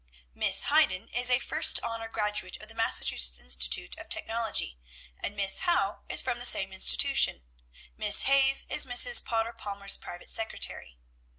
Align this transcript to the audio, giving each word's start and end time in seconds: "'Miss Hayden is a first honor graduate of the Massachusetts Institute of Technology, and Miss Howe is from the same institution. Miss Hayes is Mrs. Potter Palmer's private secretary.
"'Miss 0.33 0.63
Hayden 0.63 1.09
is 1.09 1.29
a 1.29 1.37
first 1.37 1.79
honor 1.83 2.07
graduate 2.07 2.59
of 2.59 2.67
the 2.67 2.73
Massachusetts 2.73 3.39
Institute 3.39 3.95
of 3.99 4.09
Technology, 4.09 4.79
and 5.19 5.35
Miss 5.35 5.59
Howe 5.59 6.01
is 6.09 6.23
from 6.23 6.39
the 6.39 6.45
same 6.45 6.73
institution. 6.73 7.43
Miss 7.97 8.23
Hayes 8.23 8.65
is 8.67 8.87
Mrs. 8.87 9.23
Potter 9.23 9.53
Palmer's 9.53 9.97
private 9.97 10.31
secretary. 10.31 10.97